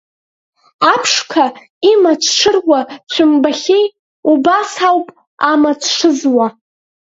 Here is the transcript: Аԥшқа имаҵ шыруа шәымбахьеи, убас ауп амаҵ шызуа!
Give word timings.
Аԥшқа 0.91 1.45
имаҵ 1.91 2.23
шыруа 2.37 2.79
шәымбахьеи, 3.11 3.85
убас 4.31 4.71
ауп 4.89 5.07
амаҵ 5.51 5.81
шызуа! 5.95 6.47